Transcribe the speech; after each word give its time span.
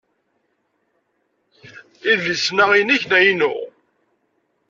Idlisen-a 2.11 2.65
inekk 2.79 3.03
neɣ 3.07 3.21
inu? 3.31 3.53